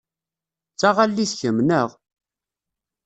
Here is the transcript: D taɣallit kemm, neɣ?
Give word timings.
D 0.73 0.77
taɣallit 0.79 1.31
kemm, 1.39 1.57
neɣ? 1.67 1.89